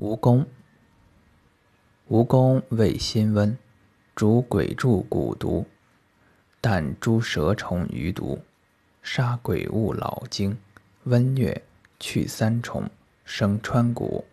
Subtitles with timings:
[0.00, 0.46] 蜈蚣，
[2.08, 3.58] 蜈蚣味辛温，
[4.14, 5.66] 主鬼柱蛊毒，
[6.60, 8.38] 但诸蛇虫余毒，
[9.02, 10.56] 杀鬼物老精，
[11.02, 11.62] 温疟，
[11.98, 12.88] 去三虫，
[13.24, 14.24] 生川谷。